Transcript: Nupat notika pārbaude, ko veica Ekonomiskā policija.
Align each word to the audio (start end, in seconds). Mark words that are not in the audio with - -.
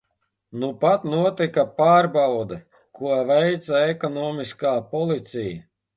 Nupat 0.61 1.03
notika 1.09 1.65
pārbaude, 1.83 2.59
ko 3.01 3.19
veica 3.33 3.85
Ekonomiskā 3.93 4.73
policija. 4.95 5.55